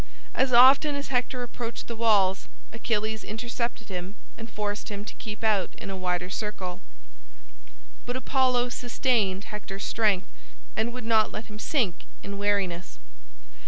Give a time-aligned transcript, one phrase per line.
[0.33, 5.43] As often as Hector approached the walls Achilles intercepted him and forced him to keep
[5.43, 6.81] out in a wider circle.
[8.07, 10.25] But Apollo sustained Hector's strength
[10.75, 12.97] and would not let him sink in weariness.